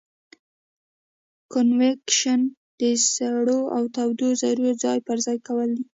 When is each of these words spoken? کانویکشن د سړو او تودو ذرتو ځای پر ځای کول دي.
کانویکشن 1.51 2.41
د 2.79 2.81
سړو 3.13 3.59
او 3.75 3.83
تودو 3.95 4.27
ذرتو 4.41 4.71
ځای 4.83 4.97
پر 5.07 5.17
ځای 5.25 5.37
کول 5.47 5.69
دي. 5.77 5.83